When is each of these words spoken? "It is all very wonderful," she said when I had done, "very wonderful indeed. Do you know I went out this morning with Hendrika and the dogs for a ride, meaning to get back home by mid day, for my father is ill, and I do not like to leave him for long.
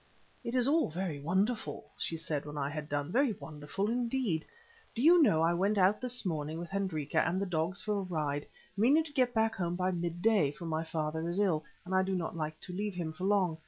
"It 0.43 0.55
is 0.55 0.67
all 0.67 0.89
very 0.89 1.19
wonderful," 1.19 1.91
she 1.95 2.17
said 2.17 2.43
when 2.47 2.57
I 2.57 2.69
had 2.71 2.89
done, 2.89 3.11
"very 3.11 3.33
wonderful 3.33 3.87
indeed. 3.87 4.47
Do 4.95 5.01
you 5.03 5.21
know 5.21 5.43
I 5.43 5.53
went 5.53 5.77
out 5.77 6.01
this 6.01 6.25
morning 6.25 6.57
with 6.57 6.71
Hendrika 6.71 7.19
and 7.21 7.39
the 7.39 7.45
dogs 7.45 7.83
for 7.83 7.99
a 7.99 8.01
ride, 8.01 8.47
meaning 8.75 9.03
to 9.03 9.13
get 9.13 9.31
back 9.35 9.53
home 9.53 9.75
by 9.75 9.91
mid 9.91 10.23
day, 10.23 10.53
for 10.53 10.65
my 10.65 10.83
father 10.83 11.29
is 11.29 11.37
ill, 11.37 11.63
and 11.85 11.93
I 11.93 12.01
do 12.01 12.15
not 12.15 12.35
like 12.35 12.59
to 12.61 12.73
leave 12.73 12.95
him 12.95 13.13
for 13.13 13.25
long. 13.25 13.59